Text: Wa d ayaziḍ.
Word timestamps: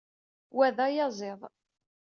Wa 0.55 0.67
d 0.75 0.77
ayaziḍ. 0.85 1.41